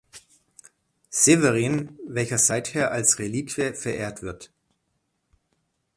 [1.11, 4.51] Severin, welcher seither als Reliquie verehrt wird.